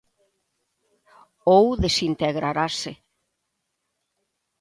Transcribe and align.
Ou 1.57 1.65
desintegrarase! 1.85 2.91